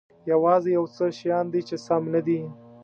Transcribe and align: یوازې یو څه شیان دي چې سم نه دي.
یوازې 0.31 0.69
یو 0.77 0.85
څه 0.95 1.05
شیان 1.17 1.45
دي 1.53 1.61
چې 1.67 1.75
سم 1.85 2.03
نه 2.13 2.21
دي. 2.27 2.39